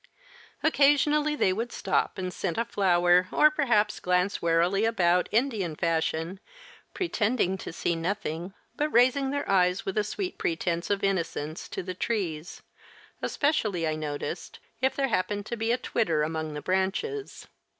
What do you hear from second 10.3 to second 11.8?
pretence of innocence